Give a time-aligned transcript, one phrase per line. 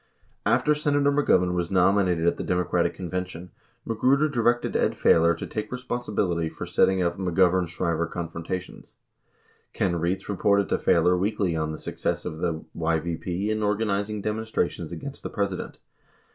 [0.45, 3.51] 48 After Senator McGovern was nominated at the Democratic conven tion,
[3.85, 8.95] Magruder directed Ed Failor to take responsibility for setting up "McGovern Shriver Confrontations."
[9.73, 14.23] 47 Ken Rietz reported to Failor weekly on the success of the YVP in organizing
[14.23, 15.77] demonstrations against the President.